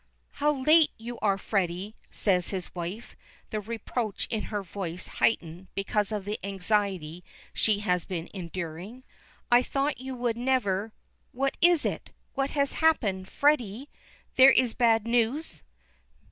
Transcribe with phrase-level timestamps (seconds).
[0.31, 3.15] "How late you are, Freddy," says his wife,
[3.51, 9.03] the reproach in her voice heightened because of the anxiety she had been enduring.
[9.51, 10.91] "I thought you would never
[11.33, 12.09] What is it?
[12.33, 13.29] What has happened?
[13.29, 13.91] Freddy!
[14.37, 15.61] there is bad news."